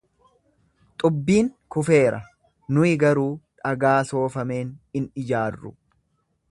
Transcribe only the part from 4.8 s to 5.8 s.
in ijaarru.